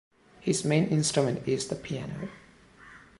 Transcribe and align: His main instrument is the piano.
His 0.39 0.65
main 0.65 0.87
instrument 0.87 1.47
is 1.47 1.67
the 1.67 1.75
piano. 1.75 2.27